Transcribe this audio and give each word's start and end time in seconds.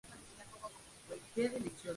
Fue 1.05 1.15
enterrado 1.15 1.57
en 1.57 1.67
St. 1.67 1.79